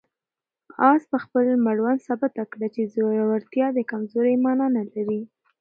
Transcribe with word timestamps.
آس 0.89 1.01
په 1.11 1.17
خپل 1.23 1.45
مړوند 1.65 2.05
ثابته 2.07 2.43
کړه 2.51 2.67
چې 2.75 2.89
زوړوالی 2.93 3.65
د 3.73 3.79
کمزورۍ 3.91 4.35
مانا 4.45 4.67
نه 4.77 4.83
لري. 4.93 5.21